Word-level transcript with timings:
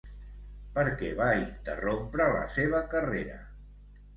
Per 0.77 0.85
què 1.01 1.11
va 1.19 1.27
interrompre 1.41 2.27
la 2.37 2.43
seva 2.57 2.81
carrera? 2.95 3.37